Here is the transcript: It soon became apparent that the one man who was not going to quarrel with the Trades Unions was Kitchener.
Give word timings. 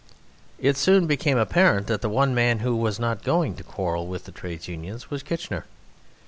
It 0.57 0.77
soon 0.77 1.05
became 1.05 1.37
apparent 1.37 1.85
that 1.85 2.01
the 2.01 2.09
one 2.09 2.33
man 2.33 2.61
who 2.61 2.75
was 2.75 2.99
not 2.99 3.21
going 3.23 3.55
to 3.57 3.63
quarrel 3.63 4.07
with 4.07 4.23
the 4.23 4.31
Trades 4.31 4.67
Unions 4.67 5.11
was 5.11 5.21
Kitchener. 5.21 5.65